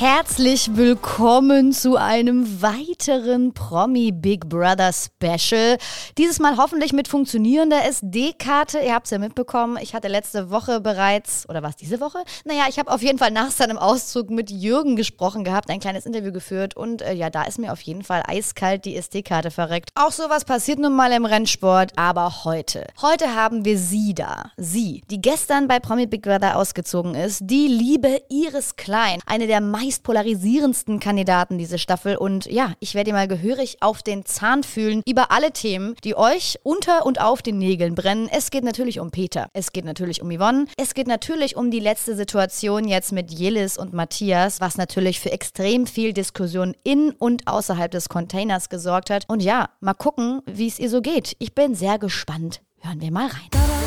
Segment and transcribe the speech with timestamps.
[0.00, 5.76] Herzlich willkommen zu einem weiteren Promi Big Brother Special.
[6.16, 8.78] Dieses Mal hoffentlich mit funktionierender SD-Karte.
[8.78, 9.76] Ihr habt es ja mitbekommen.
[9.82, 12.18] Ich hatte letzte Woche bereits, oder was diese Woche?
[12.44, 16.06] Naja, ich habe auf jeden Fall nach seinem Auszug mit Jürgen gesprochen gehabt, ein kleines
[16.06, 19.90] Interview geführt und äh, ja, da ist mir auf jeden Fall eiskalt die SD-Karte verreckt.
[19.96, 22.86] Auch sowas passiert nun mal im Rennsport, aber heute.
[23.02, 24.52] Heute haben wir sie da.
[24.56, 27.40] Sie, die gestern bei Promi Big Brother ausgezogen ist.
[27.42, 29.18] Die liebe Iris Klein.
[29.26, 32.16] Eine der meisten meist polarisierendsten Kandidaten diese Staffel.
[32.16, 36.58] Und ja, ich werde mal gehörig auf den Zahn fühlen über alle Themen, die euch
[36.62, 38.28] unter und auf den Nägeln brennen.
[38.30, 39.48] Es geht natürlich um Peter.
[39.54, 40.66] Es geht natürlich um Yvonne.
[40.76, 45.32] Es geht natürlich um die letzte Situation jetzt mit Jelis und Matthias, was natürlich für
[45.32, 49.24] extrem viel Diskussion in und außerhalb des Containers gesorgt hat.
[49.26, 51.34] Und ja, mal gucken, wie es ihr so geht.
[51.38, 52.60] Ich bin sehr gespannt.
[52.80, 53.77] Hören wir mal rein.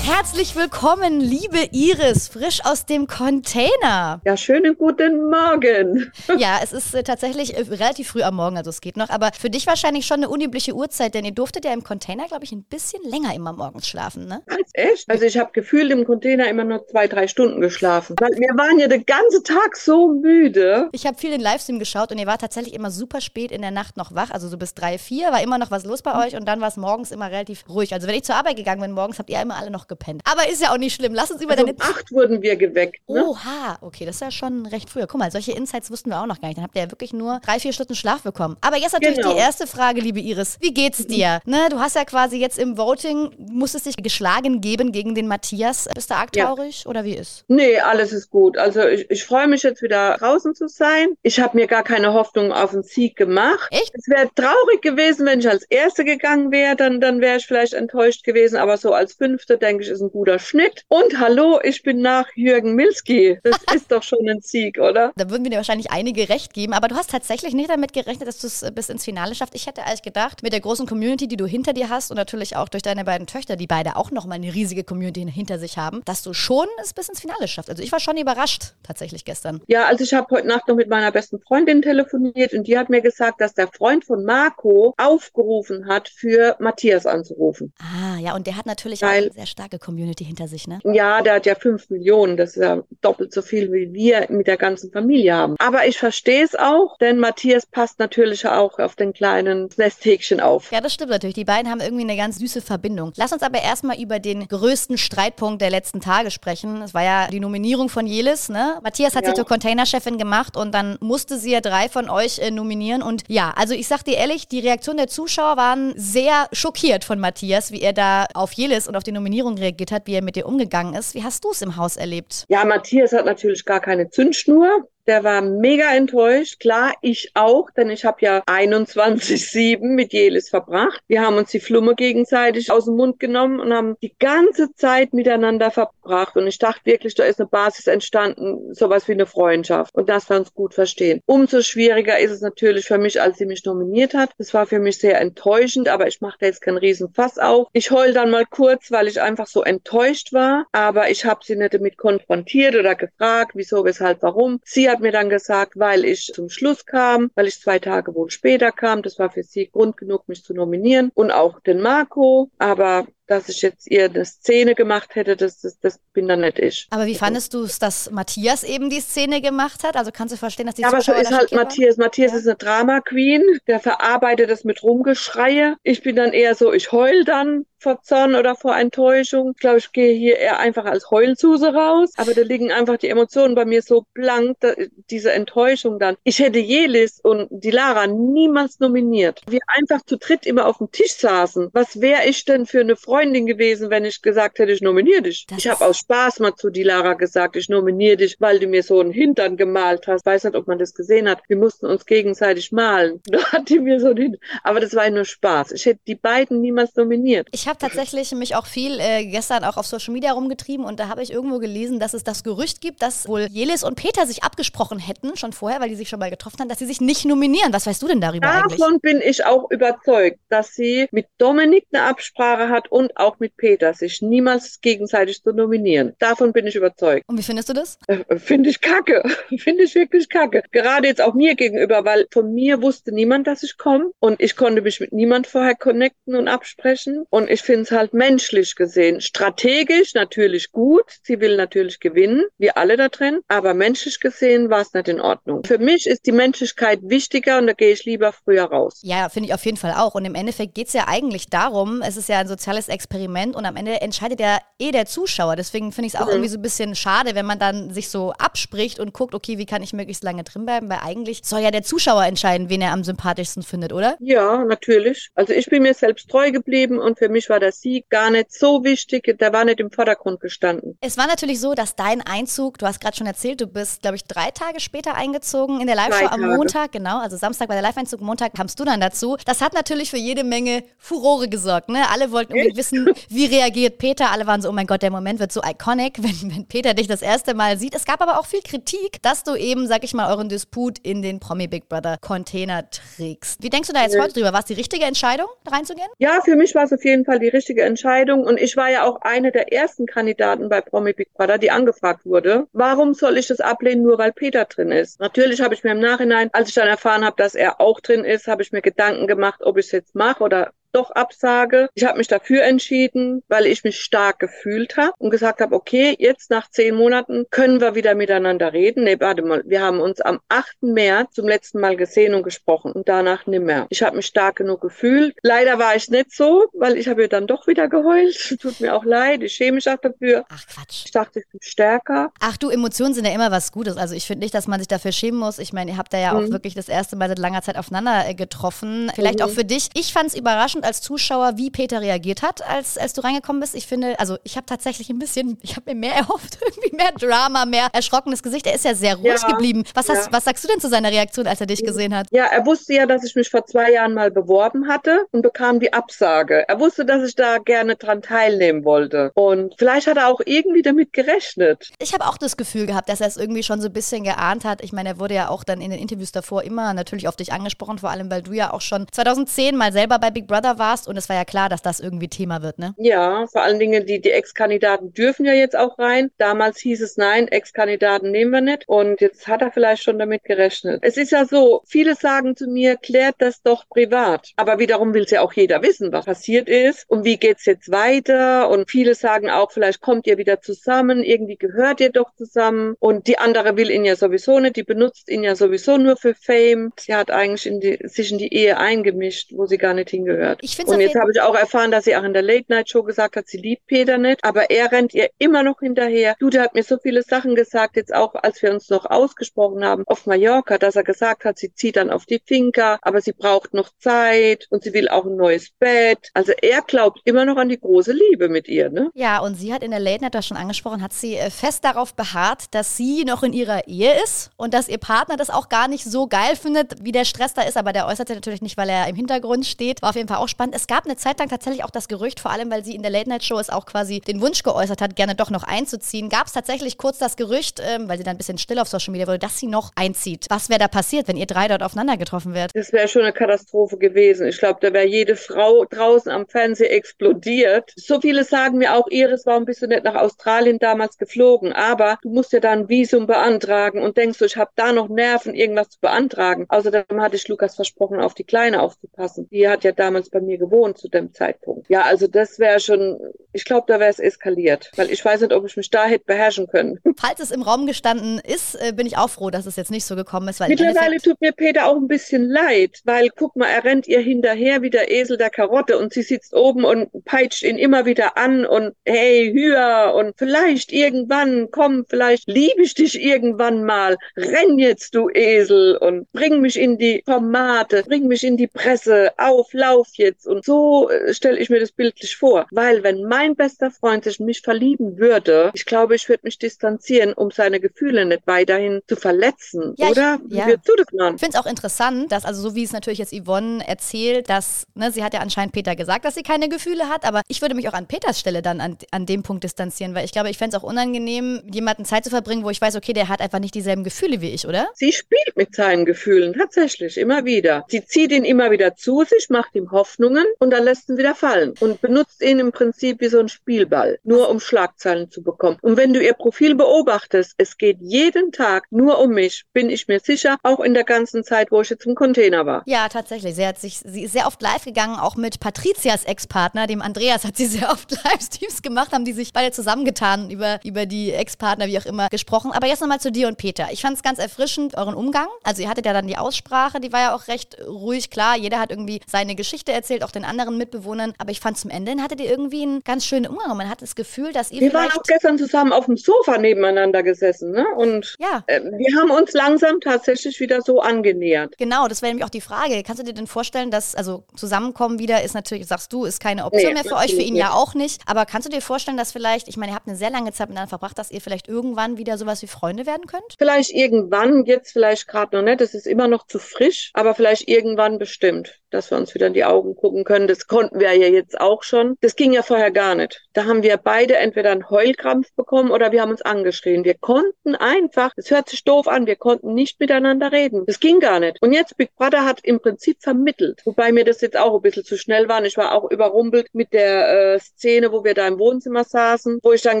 [0.08, 4.20] Herzlich willkommen, liebe Iris, frisch aus dem Container.
[4.24, 6.12] Ja, schönen guten Morgen.
[6.38, 9.30] Ja, es ist äh, tatsächlich äh, relativ früh am Morgen, also es geht noch, aber
[9.32, 12.52] für dich wahrscheinlich schon eine unübliche Uhrzeit, denn ihr durftet ja im Container, glaube ich,
[12.52, 14.42] ein bisschen länger immer morgens schlafen, ne?
[14.46, 15.10] Was, echt?
[15.10, 18.14] Also ich habe gefühlt im Container immer nur zwei, drei Stunden geschlafen.
[18.20, 20.88] Weil wir waren ja den ganzen Tag so müde.
[20.92, 23.72] Ich habe viel den Livestream geschaut und ihr wart tatsächlich immer super spät in der
[23.72, 26.36] Nacht noch wach, also so bis drei, vier war immer noch was los bei euch
[26.36, 27.92] und dann war es morgens immer relativ ruhig.
[27.92, 30.22] Also wenn ich zur Arbeit gegangen bin morgens, habt ihr immer alle noch gepennt.
[30.24, 31.14] Aber ist ja auch nicht schlimm.
[31.14, 31.76] Lass uns über also deine.
[31.76, 33.08] Um acht wurden wir geweckt.
[33.08, 33.24] Ne?
[33.24, 35.00] Oha, okay, das ist ja schon recht früh.
[35.00, 36.58] Guck mal, solche Insights wussten wir auch noch gar nicht.
[36.58, 38.56] Dann habt ihr ja wirklich nur drei, vier Stunden Schlaf bekommen.
[38.60, 39.32] Aber jetzt natürlich genau.
[39.32, 40.58] die erste Frage, liebe Iris.
[40.60, 41.40] Wie geht's dir?
[41.44, 45.88] Ne, du hast ja quasi jetzt im Voting, musstest dich geschlagen geben gegen den Matthias.
[45.94, 46.90] Bist du arg traurig ja.
[46.90, 47.44] oder wie ist?
[47.48, 48.58] Nee, alles ist gut.
[48.58, 51.08] Also ich, ich freue mich jetzt wieder draußen zu sein.
[51.22, 53.68] Ich habe mir gar keine Hoffnung auf einen Sieg gemacht.
[53.70, 53.92] Echt?
[53.94, 57.74] Es wäre traurig gewesen, wenn ich als Erste gegangen wäre, dann, dann wäre ich vielleicht
[57.74, 58.56] enttäuscht gewesen.
[58.56, 60.84] Aber so als Fünfte, denke ich, ist ein guter Schnitt.
[60.88, 63.38] Und hallo, ich bin nach Jürgen Milski.
[63.42, 65.12] Das ist doch schon ein Sieg, oder?
[65.16, 66.72] Da würden wir dir wahrscheinlich einige recht geben.
[66.72, 69.54] Aber du hast tatsächlich nicht damit gerechnet, dass du es bis ins Finale schaffst.
[69.54, 72.56] Ich hätte eigentlich gedacht, mit der großen Community, die du hinter dir hast und natürlich
[72.56, 76.02] auch durch deine beiden Töchter, die beide auch nochmal eine riesige Community hinter sich haben,
[76.04, 77.70] dass du schon es bis ins Finale schaffst.
[77.70, 79.60] Also ich war schon überrascht tatsächlich gestern.
[79.66, 82.88] Ja, also ich habe heute Nacht noch mit meiner besten Freundin telefoniert und die hat
[82.88, 87.72] mir gesagt, dass der Freund von Marco aufgerufen hat, für Matthias anzurufen.
[87.80, 90.78] Ah, ja, und der hat natürlich Weil, auch eine sehr starke Community hinter sich, ne?
[90.84, 92.36] Ja, der hat ja fünf Millionen.
[92.36, 95.56] Das ist ja doppelt so viel, wie wir mit der ganzen Familie haben.
[95.58, 100.72] Aber ich verstehe es auch, denn Matthias passt natürlich auch auf den kleinen Nesthäkchen auf.
[100.72, 101.34] Ja, das stimmt natürlich.
[101.34, 103.12] Die beiden haben irgendwie eine ganz süße Verbindung.
[103.16, 106.82] Lass uns aber erstmal über den größten Streitpunkt der letzten Tage sprechen.
[106.82, 108.78] Es war ja die Nominierung von Jelis, ne?
[108.82, 109.30] Matthias hat ja.
[109.30, 113.02] sie zur Containerchefin gemacht und dann musste sie ja drei von euch äh, nominieren.
[113.02, 117.18] Und ja, also ich sag dir ehrlich, die Reaktion der Zuschauer waren sehr schockiert von
[117.18, 120.36] Matthias, wie er da auf Jelis und auf die Nominierung reagiert hat, wie er mit
[120.36, 121.14] ihr umgegangen ist.
[121.14, 122.44] Wie hast du es im Haus erlebt?
[122.48, 124.88] Ja, Matthias hat natürlich gar keine Zündschnur.
[125.06, 126.58] Der war mega enttäuscht.
[126.58, 131.00] Klar, ich auch, denn ich habe ja 21,7 mit Jelis verbracht.
[131.06, 135.14] Wir haben uns die Flumme gegenseitig aus dem Mund genommen und haben die ganze Zeit
[135.14, 136.36] miteinander verbracht.
[136.36, 139.94] Und ich dachte wirklich, da ist eine Basis entstanden, sowas wie eine Freundschaft.
[139.94, 141.20] Und dass wir uns gut verstehen.
[141.26, 144.30] Umso schwieriger ist es natürlich für mich, als sie mich nominiert hat.
[144.38, 147.68] Das war für mich sehr enttäuschend, aber ich mache da jetzt keinen Riesenfass auf.
[147.72, 150.66] Ich heul dann mal kurz, weil ich einfach so enttäuscht war.
[150.72, 154.60] Aber ich habe sie nicht damit konfrontiert oder gefragt, wieso, weshalb, warum.
[154.64, 158.14] Sie hat hat mir dann gesagt, weil ich zum Schluss kam, weil ich zwei Tage
[158.14, 161.82] wohl später kam, das war für sie Grund genug, mich zu nominieren und auch den
[161.82, 162.50] Marco.
[162.56, 166.58] Aber dass ich jetzt ihr eine Szene gemacht hätte, das, das, das bin dann nicht
[166.58, 166.86] ich.
[166.90, 169.96] Aber wie fandest du es, dass Matthias eben die Szene gemacht hat?
[169.96, 171.96] Also kannst du verstehen, dass die ja, aber so ist halt Matthias.
[171.96, 172.38] Matthias ja.
[172.38, 175.76] ist eine Drama Queen, der verarbeitet das mit Rumgeschreie.
[175.82, 179.52] Ich bin dann eher so, ich heul dann vor Zorn oder vor Enttäuschung.
[179.54, 182.12] Ich glaube, ich gehe hier eher einfach als Heulsuse raus.
[182.16, 184.72] Aber da liegen einfach die Emotionen bei mir so blank, da,
[185.10, 186.16] diese Enttäuschung dann.
[186.24, 189.42] Ich hätte Jelis und die Lara niemals nominiert.
[189.48, 191.70] Wir einfach zu dritt immer auf dem Tisch saßen.
[191.72, 193.15] Was wäre ich denn für eine Freundin?
[193.16, 195.46] Freundin gewesen, wenn ich gesagt hätte, ich nominiere dich.
[195.46, 198.66] Das ich habe aus Spaß mal zu die Lara gesagt, ich nominiere dich, weil du
[198.66, 200.20] mir so einen Hintern gemalt hast.
[200.20, 201.40] Ich weiß nicht, ob man das gesehen hat.
[201.48, 203.20] Wir mussten uns gegenseitig malen.
[203.36, 205.72] Da hat die mir so den, aber das war nur Spaß.
[205.72, 207.48] Ich hätte die beiden niemals nominiert.
[207.52, 211.08] Ich habe tatsächlich mich auch viel äh, gestern auch auf Social Media rumgetrieben und da
[211.08, 214.42] habe ich irgendwo gelesen, dass es das Gerücht gibt, dass wohl Jelis und Peter sich
[214.42, 217.26] abgesprochen hätten, schon vorher, weil die sich schon mal getroffen haben, dass sie sich nicht
[217.26, 217.72] nominieren.
[217.72, 218.80] Was weißt du denn darüber Davon eigentlich?
[218.80, 223.38] Davon bin ich auch überzeugt, dass sie mit Dominik eine Absprache hat und und auch
[223.38, 226.14] mit Peter, sich niemals gegenseitig zu nominieren.
[226.18, 227.24] Davon bin ich überzeugt.
[227.28, 227.98] Und wie findest du das?
[228.08, 229.22] Äh, Finde ich kacke.
[229.58, 230.62] Finde ich wirklich kacke.
[230.72, 234.56] Gerade jetzt auch mir gegenüber, weil von mir wusste niemand, dass ich komme und ich
[234.56, 237.24] konnte mich mit niemand vorher connecten und absprechen.
[237.30, 241.04] Und ich finde es halt menschlich gesehen, strategisch natürlich gut.
[241.22, 245.20] Sie will natürlich gewinnen, wir alle da drin, aber menschlich gesehen war es nicht in
[245.20, 245.62] Ordnung.
[245.64, 248.98] Für mich ist die Menschlichkeit wichtiger und da gehe ich lieber früher raus.
[249.02, 250.14] Ja, finde ich auf jeden Fall auch.
[250.16, 253.64] Und im Endeffekt geht es ja eigentlich darum, es ist ja ein soziales Experiment und
[253.66, 255.54] am Ende entscheidet ja eh der Zuschauer.
[255.56, 256.32] Deswegen finde ich es auch mhm.
[256.32, 259.66] irgendwie so ein bisschen schade, wenn man dann sich so abspricht und guckt, okay, wie
[259.66, 262.92] kann ich möglichst lange drin bleiben, weil eigentlich soll ja der Zuschauer entscheiden, wen er
[262.92, 264.16] am sympathischsten findet, oder?
[264.20, 265.30] Ja, natürlich.
[265.34, 268.52] Also ich bin mir selbst treu geblieben und für mich war der Sieg gar nicht
[268.52, 270.98] so wichtig, der war nicht im Vordergrund gestanden.
[271.00, 274.16] Es war natürlich so, dass dein Einzug, du hast gerade schon erzählt, du bist, glaube
[274.16, 277.82] ich, drei Tage später eingezogen in der Live-Show am Montag, genau, also Samstag war der
[277.82, 279.36] Live-Einzug, Montag kamst du dann dazu.
[279.44, 282.08] Das hat natürlich für jede Menge Furore gesorgt, ne?
[282.10, 284.30] Alle wollten irgendwie wissen, wie reagiert Peter.
[284.30, 287.08] Alle waren so, oh mein Gott, der Moment wird so iconic, wenn, wenn Peter dich
[287.08, 287.94] das erste Mal sieht.
[287.94, 291.22] Es gab aber auch viel Kritik, dass du eben, sag ich mal, euren Disput in
[291.22, 293.62] den Promi Big Brother Container trägst.
[293.62, 294.52] Wie denkst du da jetzt heute drüber?
[294.52, 296.08] War es die richtige Entscheidung, reinzugehen?
[296.18, 299.04] Ja, für mich war es auf jeden Fall die richtige Entscheidung und ich war ja
[299.04, 302.66] auch eine der ersten Kandidaten bei Promi Big Brother, die angefragt wurde.
[302.72, 305.20] Warum soll ich das ablehnen, nur weil Peter drin ist?
[305.20, 308.24] Natürlich habe ich mir im Nachhinein, als ich dann erfahren habe, dass er auch drin
[308.24, 311.88] ist, habe ich mir Gedanken gemacht, ob ich es jetzt mache oder doch absage.
[311.94, 316.16] Ich habe mich dafür entschieden, weil ich mich stark gefühlt habe und gesagt habe, okay,
[316.18, 319.04] jetzt nach zehn Monaten können wir wieder miteinander reden.
[319.04, 320.82] Nee, warte mal, wir haben uns am 8.
[320.82, 323.86] März zum letzten Mal gesehen und gesprochen und danach nimmer.
[323.90, 325.34] Ich habe mich stark genug gefühlt.
[325.42, 328.56] Leider war ich nicht so, weil ich habe ja dann doch wieder geheult.
[328.60, 330.44] Tut mir auch leid, ich schäme mich auch dafür.
[330.48, 331.04] Ach Quatsch.
[331.06, 332.32] Ich dachte, ich bin stärker.
[332.40, 333.96] Ach du, Emotionen sind ja immer was Gutes.
[333.96, 335.58] Also ich finde nicht, dass man sich dafür schämen muss.
[335.58, 336.46] Ich meine, ihr habt da ja mhm.
[336.46, 339.10] auch wirklich das erste Mal seit langer Zeit aufeinander äh, getroffen.
[339.14, 339.44] Vielleicht mhm.
[339.44, 339.88] auch für dich.
[339.94, 343.74] Ich fand es überraschend, als Zuschauer, wie Peter reagiert hat, als, als du reingekommen bist.
[343.74, 347.12] Ich finde, also ich habe tatsächlich ein bisschen, ich habe mir mehr erhofft, irgendwie mehr
[347.12, 348.66] Drama, mehr erschrockenes Gesicht.
[348.66, 349.84] Er ist ja sehr ruhig ja, geblieben.
[349.94, 350.32] Was, hast, ja.
[350.32, 352.28] was sagst du denn zu seiner Reaktion, als er dich gesehen hat?
[352.30, 355.80] Ja, er wusste ja, dass ich mich vor zwei Jahren mal beworben hatte und bekam
[355.80, 356.64] die Absage.
[356.68, 359.32] Er wusste, dass ich da gerne dran teilnehmen wollte.
[359.34, 361.90] Und vielleicht hat er auch irgendwie damit gerechnet.
[361.98, 364.64] Ich habe auch das Gefühl gehabt, dass er es irgendwie schon so ein bisschen geahnt
[364.64, 364.82] hat.
[364.82, 367.52] Ich meine, er wurde ja auch dann in den Interviews davor immer natürlich auf dich
[367.52, 371.08] angesprochen, vor allem weil du ja auch schon 2010 mal selber bei Big Brother warst
[371.08, 372.94] und es war ja klar, dass das irgendwie Thema wird, ne?
[372.98, 376.30] Ja, vor allen Dingen die, die Ex-Kandidaten dürfen ja jetzt auch rein.
[376.38, 378.84] Damals hieß es nein, Ex-Kandidaten nehmen wir nicht.
[378.86, 381.00] Und jetzt hat er vielleicht schon damit gerechnet.
[381.02, 384.52] Es ist ja so, viele sagen zu mir, klärt das doch privat.
[384.56, 387.90] Aber wiederum will es ja auch jeder wissen, was passiert ist und wie geht's jetzt
[387.90, 388.68] weiter.
[388.68, 392.94] Und viele sagen auch, vielleicht kommt ihr wieder zusammen, irgendwie gehört ihr doch zusammen.
[392.98, 396.34] Und die andere will ihn ja sowieso nicht, die benutzt ihn ja sowieso nur für
[396.34, 396.92] Fame.
[396.98, 400.55] Sie hat eigentlich in die, sich in die Ehe eingemischt, wo sie gar nicht hingehört.
[400.62, 403.48] Ich und jetzt habe ich auch erfahren, dass sie auch in der Late-Night-Show gesagt hat,
[403.48, 406.36] sie liebt Peter nicht, aber er rennt ihr immer noch hinterher.
[406.38, 409.84] Du, der hat mir so viele Sachen gesagt, jetzt auch, als wir uns noch ausgesprochen
[409.84, 413.32] haben auf Mallorca, dass er gesagt hat, sie zieht dann auf die Finca, aber sie
[413.32, 416.30] braucht noch Zeit und sie will auch ein neues Bett.
[416.34, 419.10] Also er glaubt immer noch an die große Liebe mit ihr, ne?
[419.14, 422.14] Ja, und sie hat in der Late-Night, das schon angesprochen, hat sie äh, fest darauf
[422.14, 425.88] beharrt, dass sie noch in ihrer Ehe ist und dass ihr Partner das auch gar
[425.88, 428.76] nicht so geil findet, wie der Stress da ist, aber der äußert sich natürlich nicht,
[428.76, 430.02] weil er im Hintergrund steht.
[430.02, 430.74] War auf jeden Fall auch spannend.
[430.74, 433.02] Es gab eine Zeit lang tatsächlich tatsächlich auch das Gerücht, vor allem weil sie in
[433.02, 436.52] der Late-Night-Show es auch quasi den Wunsch geäußert hat, gerne doch noch einzuziehen, gab es
[436.52, 439.38] tatsächlich kurz das Gerücht, ähm, weil sie dann ein bisschen still auf Social Media wurde,
[439.38, 440.46] dass sie noch einzieht.
[440.48, 442.70] Was wäre da passiert, wenn ihr drei dort aufeinander getroffen wärt?
[442.74, 444.46] Das wäre schon eine Katastrophe gewesen.
[444.46, 447.92] Ich glaube, da wäre jede Frau draußen am Fernseher explodiert.
[447.96, 451.72] So viele sagen mir auch, Iris, warum bist du nicht nach Australien damals geflogen?
[451.72, 455.08] Aber du musst ja da ein Visum beantragen und denkst du, ich habe da noch
[455.08, 456.66] Nerven, irgendwas zu beantragen.
[456.68, 459.48] Außerdem hatte ich Lukas versprochen, auf die Kleine aufzupassen.
[459.50, 461.88] Die hat ja damals bei mir gewohnt zu dem Zeitpunkt.
[461.88, 463.18] Ja, also das wäre schon,
[463.52, 466.26] ich glaube, da wäre es eskaliert, weil ich weiß nicht, ob ich mich da hätte
[466.26, 466.98] beherrschen können.
[467.16, 470.04] Falls es im Raum gestanden ist, äh, bin ich auch froh, dass es jetzt nicht
[470.04, 470.60] so gekommen ist.
[470.60, 474.20] Weil Mittlerweile tut mir Peter auch ein bisschen leid, weil guck mal, er rennt ihr
[474.20, 478.36] hinterher wie der Esel der Karotte und sie sitzt oben und peitscht ihn immer wieder
[478.36, 484.18] an und hey, höher und vielleicht irgendwann, komm, vielleicht liebe ich dich irgendwann mal.
[484.36, 489.32] Renn jetzt, du Esel und bring mich in die Formate, bring mich in die Presse,
[489.38, 490.25] auf, lauf jetzt.
[490.44, 492.66] Und so äh, stelle ich mir das bildlich vor.
[492.70, 496.58] Weil wenn mein bester Freund sich in mich verlieben würde, ich glaube, ich würde mich
[496.58, 500.38] distanzieren, um seine Gefühle nicht weiterhin zu verletzen, ja, oder?
[500.48, 500.66] Ich, ja.
[500.66, 501.34] Wie würdest du das machen?
[501.36, 504.86] Ich finde es auch interessant, dass, also so wie es natürlich jetzt Yvonne erzählt, dass,
[504.94, 507.74] ne, sie hat ja anscheinend Peter gesagt, dass sie keine Gefühle hat, aber ich würde
[507.74, 510.58] mich auch an Peters Stelle dann an, an dem Punkt distanzieren, weil ich glaube, ich
[510.58, 513.58] fände es auch unangenehm, jemanden Zeit zu verbringen, wo ich weiß, okay, der hat einfach
[513.58, 514.88] nicht dieselben Gefühle wie ich, oder?
[514.94, 517.84] Sie spielt mit seinen Gefühlen, tatsächlich, immer wieder.
[517.88, 521.34] Sie zieht ihn immer wieder zu sich, macht ihm Hoffnungen und dann lässt ihn wieder
[521.34, 525.78] fallen und benutzt ihn im Prinzip wie so ein Spielball, nur um Schlagzeilen zu bekommen.
[525.82, 530.08] Und wenn du ihr Profil beobachtest, es geht jeden Tag nur um mich, bin ich
[530.08, 532.82] mir sicher, auch in der ganzen Zeit, wo ich jetzt im Container war.
[532.86, 533.54] Ja, tatsächlich.
[533.54, 537.44] Sie hat sich, sie ist sehr oft live gegangen, auch mit Patrizias Ex-Partner, dem Andreas
[537.44, 541.86] hat sie sehr oft Livestreams gemacht, haben die sich beide zusammengetan, über, über die Ex-Partner,
[541.86, 542.72] wie auch immer, gesprochen.
[542.72, 543.88] Aber jetzt nochmal zu dir und Peter.
[543.90, 545.48] Ich fand es ganz erfrischend, euren Umgang.
[545.62, 548.56] Also ihr hattet ja dann die Aussprache, die war ja auch recht ruhig, klar.
[548.56, 551.32] Jeder hat irgendwie seine Geschichte erzählt, auch den anderen Mitbewohnern.
[551.38, 553.70] Aber ich fand zum Ende hattet ihr irgendwie einen ganz schönen Umgang.
[553.70, 556.58] Und man hat das Gefühl, dass ihr Wir waren auch gestern zusammen auf dem Sofa
[556.58, 557.86] nebeneinander gesessen, ne?
[557.96, 558.64] Und ja.
[558.66, 561.76] Äh, wir haben uns langsam tatsächlich wieder so angenähert.
[561.78, 563.02] Genau, das wäre nämlich auch die Frage.
[563.02, 566.64] Kannst du dir denn vorstellen, dass, also zusammenkommen wieder ist natürlich, sagst du, ist keine
[566.64, 567.62] Option nee, mehr für euch, für ihn nicht.
[567.62, 568.22] ja auch nicht.
[568.26, 570.68] Aber kannst du dir vorstellen, dass vielleicht, ich meine, ihr habt eine sehr lange Zeit
[570.68, 573.56] miteinander verbracht, dass ihr vielleicht irgendwann wieder sowas wie Freunde werden könnt?
[573.58, 575.80] Vielleicht irgendwann, jetzt vielleicht gerade noch nicht.
[575.80, 579.54] Das ist immer noch zu frisch, aber vielleicht irgendwann bestimmt dass wir uns wieder in
[579.54, 580.46] die Augen gucken können.
[580.46, 582.16] Das konnten wir ja jetzt auch schon.
[582.20, 583.42] Das ging ja vorher gar nicht.
[583.52, 587.04] Da haben wir beide entweder einen Heulkrampf bekommen oder wir haben uns angeschrien.
[587.04, 590.84] Wir konnten einfach, es hört sich doof an, wir konnten nicht miteinander reden.
[590.86, 591.58] Das ging gar nicht.
[591.60, 595.04] Und jetzt Big Brother hat im Prinzip vermittelt, wobei mir das jetzt auch ein bisschen
[595.04, 595.64] zu schnell war.
[595.64, 599.72] Ich war auch überrumpelt mit der äh, Szene, wo wir da im Wohnzimmer saßen, wo
[599.72, 600.00] ich dann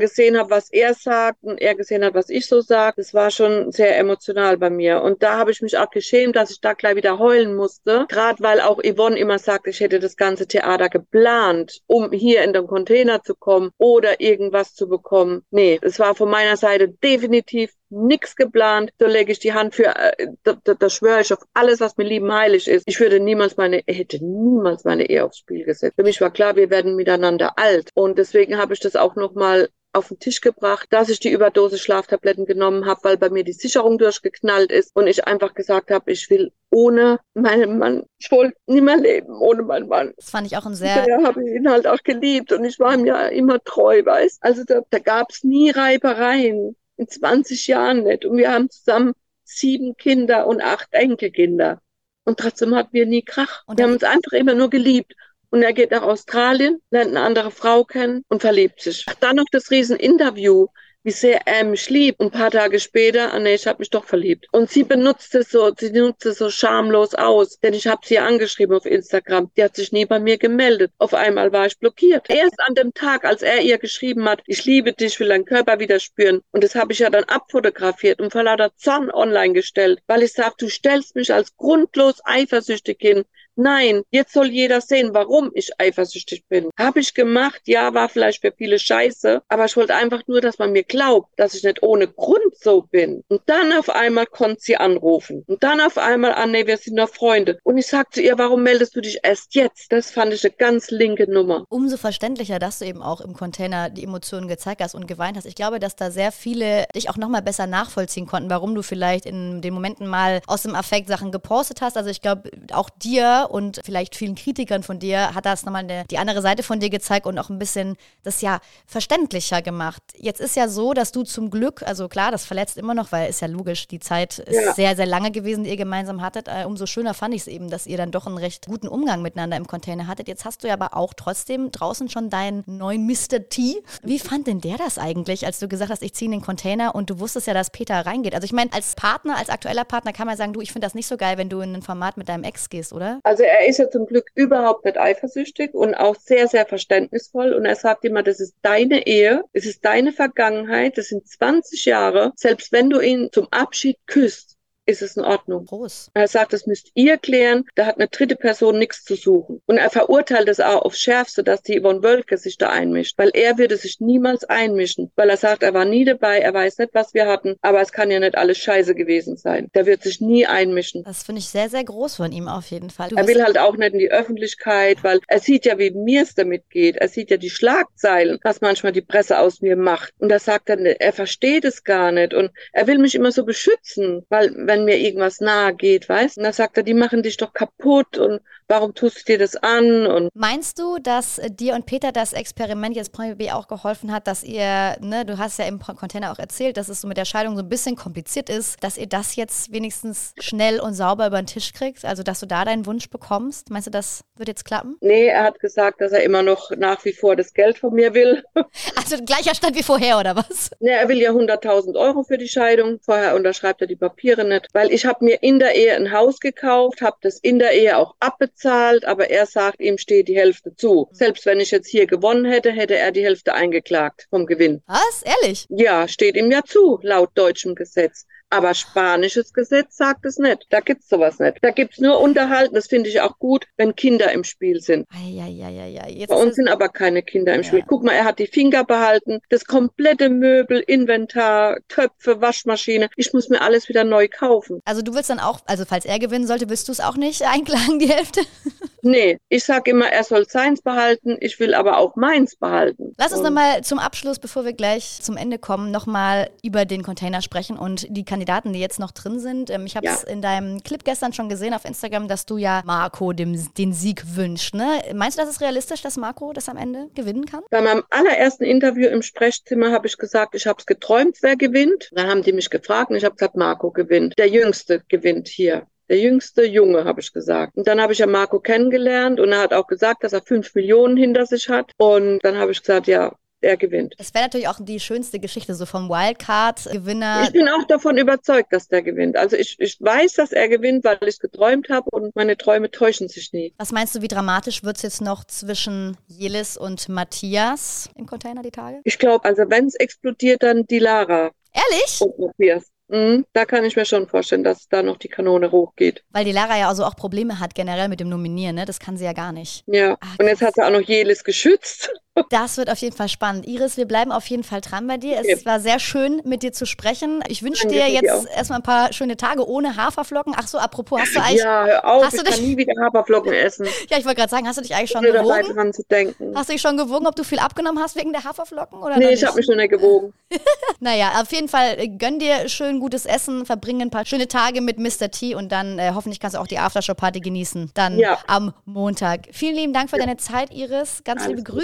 [0.00, 2.94] gesehen habe, was er sagt und er gesehen hat, was ich so sage.
[2.98, 5.02] Das war schon sehr emotional bei mir.
[5.02, 8.06] Und da habe ich mich auch geschämt, dass ich da gleich wieder heulen musste.
[8.08, 12.52] Gerade weil auch Yvonne immer sagt, ich hätte das ganze Theater geplant, um hier in
[12.52, 15.42] den Container zu kommen oder irgendwas zu bekommen.
[15.50, 18.90] Nee, es war von meiner Seite definitiv nichts geplant.
[18.98, 21.96] Da lege ich die Hand für, äh, da, da, da schwöre ich auf alles, was
[21.96, 22.84] mir lieben heilig ist.
[22.86, 25.96] Ich würde niemals meine, hätte niemals meine Ehe aufs Spiel gesetzt.
[25.96, 27.90] Für mich war klar, wir werden miteinander alt.
[27.94, 31.78] Und deswegen habe ich das auch nochmal auf den Tisch gebracht, dass ich die Überdose
[31.78, 36.12] Schlaftabletten genommen habe, weil bei mir die Sicherung durchgeknallt ist und ich einfach gesagt habe,
[36.12, 40.12] ich will ohne meinen Mann, ich wollte nicht mehr leben ohne meinen Mann.
[40.16, 41.06] Das fand ich auch ein sehr...
[41.08, 44.38] Ja, habe ich ihn halt auch geliebt und ich war ihm ja immer treu, weißt
[44.42, 48.24] Also da, da gab es nie Reibereien, in 20 Jahren nicht.
[48.24, 51.80] Und wir haben zusammen sieben Kinder und acht Enkelkinder.
[52.24, 53.62] Und trotzdem hatten wir nie Krach.
[53.66, 55.14] Und wir haben uns einfach immer nur geliebt.
[55.56, 59.06] Und er geht nach Australien, lernt eine andere Frau kennen und verliebt sich.
[59.20, 60.66] Dann noch das Rieseninterview
[61.02, 62.18] wie sehr er mich liebt.
[62.20, 64.48] Und ein paar Tage später, ah nee, ich habe mich doch verliebt.
[64.50, 67.58] Und sie benutzt es so, sie nutzt es so schamlos aus.
[67.60, 69.50] Denn ich habe sie angeschrieben auf Instagram.
[69.56, 70.90] Die hat sich nie bei mir gemeldet.
[70.98, 72.28] Auf einmal war ich blockiert.
[72.28, 75.78] Erst an dem Tag, als er ihr geschrieben hat, ich liebe dich, will deinen Körper
[75.78, 76.42] wieder spüren.
[76.50, 80.32] Und das habe ich ja dann abfotografiert und vor lauter Zorn online gestellt, weil ich
[80.32, 83.24] sage, du stellst mich als grundlos eifersüchtig hin.
[83.56, 86.68] Nein, jetzt soll jeder sehen, warum ich eifersüchtig bin.
[86.78, 90.58] Habe ich gemacht, ja, war vielleicht für viele scheiße, aber ich wollte einfach nur, dass
[90.58, 93.22] man mir glaubt, dass ich nicht ohne Grund so bin.
[93.28, 95.44] Und dann auf einmal konnte sie anrufen.
[95.46, 97.58] Und dann auf einmal, ah nee, wir sind nur Freunde.
[97.62, 99.92] Und ich sagte zu ihr, warum meldest du dich erst jetzt?
[99.92, 101.64] Das fand ich eine ganz linke Nummer.
[101.68, 105.44] Umso verständlicher, dass du eben auch im Container die Emotionen gezeigt hast und geweint hast.
[105.44, 109.26] Ich glaube, dass da sehr viele dich auch nochmal besser nachvollziehen konnten, warum du vielleicht
[109.26, 111.96] in den Momenten mal aus dem Affekt Sachen gepostet hast.
[111.96, 116.04] Also ich glaube, auch dir und vielleicht vielen Kritikern von dir hat das nochmal eine,
[116.10, 120.02] die andere Seite von dir gezeigt und auch ein bisschen das ja verständlicher gemacht.
[120.16, 123.28] Jetzt ist ja so, dass du zum Glück, also klar, das verletzt immer noch, weil
[123.28, 124.72] ist ja logisch, die Zeit ist ja.
[124.74, 126.48] sehr, sehr lange gewesen, die ihr gemeinsam hattet.
[126.48, 129.22] Äh, umso schöner fand ich es eben, dass ihr dann doch einen recht guten Umgang
[129.22, 130.28] miteinander im Container hattet.
[130.28, 133.48] Jetzt hast du ja aber auch trotzdem draußen schon deinen neuen Mr.
[133.48, 133.82] T.
[134.02, 136.94] Wie fand denn der das eigentlich, als du gesagt hast, ich ziehe in den Container
[136.94, 138.34] und du wusstest ja, dass Peter reingeht?
[138.34, 140.94] Also ich meine, als Partner, als aktueller Partner kann man sagen, du, ich finde das
[140.94, 143.20] nicht so geil, wenn du in ein Format mit deinem Ex gehst, oder?
[143.22, 147.52] Also er ist ja zum Glück überhaupt nicht eifersüchtig und auch sehr, sehr verständnisvoll.
[147.52, 151.84] Und er sagt immer, das ist deine Ehe, es ist deine Vergangenheit, das sind 20
[151.84, 152.32] Jahre.
[152.36, 154.55] Selbst wenn du ihn zum Abschied küsst,
[154.86, 155.66] ist es in Ordnung.
[155.66, 156.10] Groß.
[156.14, 159.60] Er sagt, das müsst ihr klären, da hat eine dritte Person nichts zu suchen.
[159.66, 163.30] Und er verurteilt es auch aufs Schärfste, dass die Yvonne Wölke sich da einmischt, weil
[163.34, 166.94] er würde sich niemals einmischen, weil er sagt, er war nie dabei, er weiß nicht,
[166.94, 169.70] was wir hatten, aber es kann ja nicht alles scheiße gewesen sein.
[169.74, 171.02] Der wird sich nie einmischen.
[171.04, 173.08] Das finde ich sehr, sehr groß von ihm auf jeden Fall.
[173.10, 176.22] Du er will halt auch nicht in die Öffentlichkeit, weil er sieht ja, wie mir
[176.22, 176.96] es damit geht.
[176.96, 180.12] Er sieht ja die Schlagzeilen, was manchmal die Presse aus mir macht.
[180.18, 183.44] Und da sagt er, er versteht es gar nicht und er will mich immer so
[183.44, 186.36] beschützen, weil wenn wenn mir irgendwas nahe geht, weißt?
[186.36, 189.56] Und da sagt er, die machen dich doch kaputt und warum tust du dir das
[189.56, 190.06] an?
[190.06, 194.26] Und Meinst du, dass dir und Peter das Experiment jetzt Promi BB auch geholfen hat,
[194.26, 197.24] dass ihr, ne, du hast ja im Container auch erzählt, dass es so mit der
[197.24, 201.40] Scheidung so ein bisschen kompliziert ist, dass ihr das jetzt wenigstens schnell und sauber über
[201.40, 203.70] den Tisch kriegt, also dass du da deinen Wunsch bekommst?
[203.70, 204.96] Meinst du, das wird jetzt klappen?
[205.00, 208.14] Nee, er hat gesagt, dass er immer noch nach wie vor das Geld von mir
[208.14, 208.42] will.
[208.96, 210.70] Also gleicher Stand wie vorher, oder was?
[210.80, 212.98] Nee, er will ja 100.000 Euro für die Scheidung.
[213.00, 216.40] Vorher unterschreibt er die Papiere nicht, weil ich habe mir in der Ehe ein Haus
[216.40, 220.74] gekauft, habe das in der Ehe auch abbezahlt, aber er sagt, ihm steht die Hälfte
[220.74, 221.08] zu.
[221.12, 224.82] Selbst wenn ich jetzt hier gewonnen hätte, hätte er die Hälfte eingeklagt vom Gewinn.
[224.86, 225.22] Was?
[225.22, 225.66] Ehrlich?
[225.68, 228.26] Ja, steht ihm ja zu, laut deutschem Gesetz.
[228.48, 230.66] Aber spanisches Gesetz sagt es nicht.
[230.70, 231.58] Da gibt's sowas nicht.
[231.62, 232.74] Da gibt's nur Unterhalten.
[232.76, 235.06] Das finde ich auch gut, wenn Kinder im Spiel sind.
[235.12, 236.10] Eieieiei.
[236.12, 237.66] Jetzt Bei uns es- sind aber keine Kinder im Ja.
[237.66, 237.82] Spiel.
[237.86, 243.08] Guck mal, er hat die Finger behalten, das komplette Möbel, Inventar, Töpfe, Waschmaschine.
[243.16, 244.80] Ich muss mir alles wieder neu kaufen.
[244.84, 247.42] also du willst dann auch, also falls er gewinnen sollte, willst du es auch nicht
[247.42, 248.40] einklagen, die Hälfte?
[249.06, 253.14] Nee, ich sag immer, er soll seins behalten, ich will aber auch meins behalten.
[253.18, 257.40] Lass uns nochmal zum Abschluss, bevor wir gleich zum Ende kommen, nochmal über den Container
[257.40, 259.70] sprechen und die Kandidaten, die jetzt noch drin sind.
[259.70, 260.28] Ähm, Ich habe es Ja.
[260.28, 264.24] in deinem Clip gestern schon gesehen auf Instagram, dass du ja Marco dem, den Sieg
[264.36, 264.74] wünschst.
[264.74, 265.00] Ne?
[265.14, 267.60] Meinst du, das ist realistisch, dass Marco das am Ende gewinnen kann?
[267.70, 272.08] Bei meinem allerersten Interview im Sprechzimmer habe ich gesagt, ich habe es geträumt, wer gewinnt.
[272.12, 274.34] Dann haben die mich gefragt und ich habe gesagt, Marco gewinnt.
[274.38, 275.86] Der Jüngste gewinnt hier.
[276.08, 277.76] Der jüngste Junge, habe ich gesagt.
[277.76, 280.74] Und dann habe ich ja Marco kennengelernt und er hat auch gesagt, dass er fünf
[280.74, 281.92] Millionen hinter sich hat.
[281.96, 284.14] Und dann habe ich gesagt, ja, er gewinnt.
[284.18, 287.44] Das wäre natürlich auch die schönste Geschichte, so vom Wildcard-Gewinner.
[287.44, 289.36] Ich bin auch davon überzeugt, dass der gewinnt.
[289.36, 293.28] Also ich, ich weiß, dass er gewinnt, weil ich geträumt habe und meine Träume täuschen
[293.28, 293.74] sich nie.
[293.78, 298.62] Was meinst du, wie dramatisch wird es jetzt noch zwischen Jelis und Matthias im Container
[298.62, 299.00] die Tage?
[299.04, 302.20] Ich glaube, also wenn es explodiert, dann die Lara Ehrlich?
[302.20, 302.84] und Matthias.
[303.08, 306.24] Mhm, da kann ich mir schon vorstellen, dass da noch die Kanone hochgeht.
[306.30, 308.84] Weil die Lara ja also auch Probleme hat generell mit dem Nominieren, ne?
[308.84, 309.84] Das kann sie ja gar nicht.
[309.86, 310.16] Ja.
[310.20, 312.10] Ah, Und jetzt hat sie auch noch Jelis geschützt.
[312.50, 313.66] Das wird auf jeden Fall spannend.
[313.66, 315.36] Iris, wir bleiben auf jeden Fall dran bei dir.
[315.40, 315.60] Es Okay.
[315.64, 317.42] war sehr schön, mit dir zu sprechen.
[317.48, 320.54] Ich wünsche dir jetzt erstmal ein paar schöne Tage ohne Haferflocken.
[320.56, 321.62] Ach so, apropos, hast du eigentlich.
[321.62, 323.86] Ja, hör auf, hast du ich kann dich- nie wieder Haferflocken essen.
[324.10, 325.74] Ja, ich wollte gerade sagen, hast du dich eigentlich schon Ohne dabei gewogen?
[325.76, 326.52] dran zu denken.
[326.54, 329.02] Hast du dich schon gewogen, ob du viel abgenommen hast wegen der Haferflocken?
[329.02, 330.32] Oder Nee, ich habe mich noch nicht gewogen.
[331.00, 334.80] Naja, auf jeden Fall äh, gönn dir schön gutes Essen, verbringe ein paar schöne Tage
[334.80, 335.30] mit Mr.
[335.30, 337.90] T und dann äh, hoffentlich kannst du auch die Aftershow-Party genießen.
[337.94, 338.38] Dann Ja.
[338.46, 339.48] am Montag.
[339.52, 341.22] Vielen lieben Dank für deine Zeit, Iris.
[341.24, 341.80] Ganz Alles liebe gut.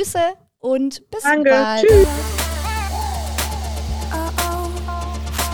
[0.62, 1.84] Und bis Danke, bald.
[1.84, 2.08] tschüss.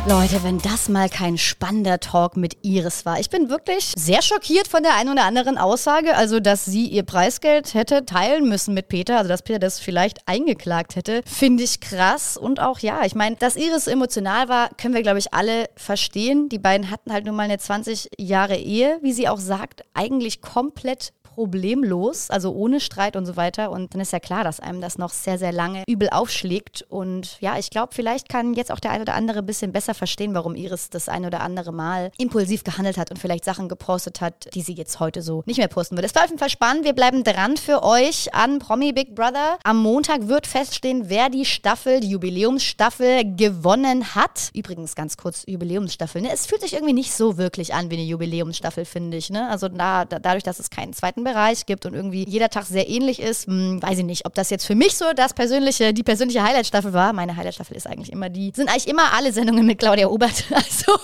[0.07, 3.21] Leute, wenn das mal kein spannender Talk mit Iris war.
[3.21, 6.15] Ich bin wirklich sehr schockiert von der einen oder anderen Aussage.
[6.15, 10.27] Also, dass sie ihr Preisgeld hätte teilen müssen mit Peter, also dass Peter das vielleicht
[10.27, 12.39] eingeklagt hätte, finde ich krass.
[12.39, 16.49] Und auch, ja, ich meine, dass Iris emotional war, können wir, glaube ich, alle verstehen.
[16.49, 20.41] Die beiden hatten halt nun mal eine 20 Jahre Ehe, wie sie auch sagt, eigentlich
[20.41, 23.71] komplett problemlos, also ohne Streit und so weiter.
[23.71, 26.85] Und dann ist ja klar, dass einem das noch sehr, sehr lange übel aufschlägt.
[26.89, 29.95] Und ja, ich glaube, vielleicht kann jetzt auch der ein oder andere ein bisschen besser
[29.95, 34.21] verstehen, warum Iris das ein oder andere Mal impulsiv gehandelt hat und vielleicht Sachen gepostet
[34.21, 36.07] hat, die sie jetzt heute so nicht mehr posten würde.
[36.07, 36.85] Es war auf jeden Fall spannend.
[36.85, 39.59] Wir bleiben dran für euch an Promi Big Brother.
[39.63, 44.51] Am Montag wird feststehen, wer die Staffel, die Jubiläumsstaffel gewonnen hat.
[44.55, 46.21] Übrigens ganz kurz Jubiläumsstaffel.
[46.21, 46.33] Ne?
[46.33, 49.31] Es fühlt sich irgendwie nicht so wirklich an wie eine Jubiläumsstaffel, finde ich.
[49.31, 49.49] Ne?
[49.49, 52.89] Also da, da, dadurch, dass es keinen zweiten Bereich gibt und irgendwie jeder Tag sehr
[52.89, 56.03] ähnlich ist, hm, weiß ich nicht, ob das jetzt für mich so das persönliche, die
[56.03, 57.13] persönliche Highlight-Staffel war.
[57.13, 60.45] Meine Highlight-Staffel ist eigentlich immer die, sind eigentlich immer alle Sendungen mit Claudia Obert.
[60.59, 60.99] Also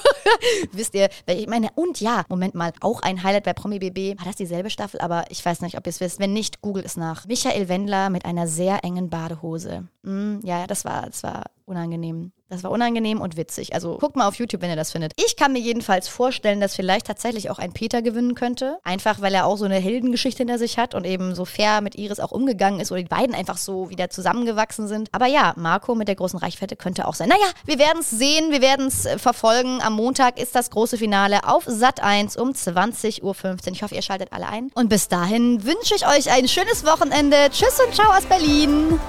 [0.72, 4.18] wisst ihr, weil ich meine, und ja, Moment mal, auch ein Highlight bei Promi BB.
[4.18, 5.00] War das dieselbe Staffel?
[5.00, 6.18] Aber ich weiß nicht, ob ihr es wisst.
[6.18, 7.26] Wenn nicht, googelt es nach.
[7.26, 9.84] Michael Wendler mit einer sehr engen Badehose.
[10.02, 12.32] Hm, ja, ja, das war, das war unangenehm.
[12.48, 13.74] Das war unangenehm und witzig.
[13.74, 15.12] Also guckt mal auf YouTube, wenn ihr das findet.
[15.16, 18.78] Ich kann mir jedenfalls vorstellen, dass vielleicht tatsächlich auch ein Peter gewinnen könnte.
[18.84, 21.96] Einfach, weil er auch so eine Heldengeschichte hinter sich hat und eben so fair mit
[21.96, 25.08] Iris auch umgegangen ist oder die beiden einfach so wieder zusammengewachsen sind.
[25.12, 27.28] Aber ja, Marco mit der großen Reichweite könnte auch sein.
[27.28, 29.80] Naja, wir werden es sehen, wir werden es äh, verfolgen.
[29.80, 33.34] Am Montag ist das große Finale auf Sat 1 um 20.15 Uhr.
[33.72, 34.70] Ich hoffe, ihr schaltet alle ein.
[34.74, 37.36] Und bis dahin wünsche ich euch ein schönes Wochenende.
[37.50, 39.00] Tschüss und ciao aus Berlin.